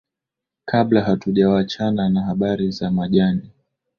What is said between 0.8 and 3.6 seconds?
hatujawachana na habari za majini